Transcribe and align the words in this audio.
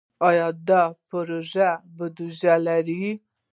آیا 0.29 0.47
دا 0.67 0.83
پروژې 1.07 1.69
بودیجه 1.95 2.55
لري؟ 2.65 3.03